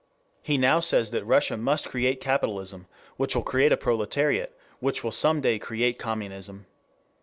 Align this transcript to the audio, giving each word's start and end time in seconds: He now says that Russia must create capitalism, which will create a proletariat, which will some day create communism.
He 0.41 0.57
now 0.57 0.79
says 0.79 1.11
that 1.11 1.23
Russia 1.25 1.55
must 1.57 1.87
create 1.87 2.19
capitalism, 2.19 2.87
which 3.17 3.35
will 3.35 3.43
create 3.43 3.71
a 3.71 3.77
proletariat, 3.77 4.57
which 4.79 5.03
will 5.03 5.11
some 5.11 5.41
day 5.41 5.59
create 5.59 5.99
communism. 5.99 6.65